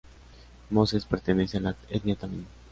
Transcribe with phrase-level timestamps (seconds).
[0.71, 2.47] Moses pertenece a la etnia tamil.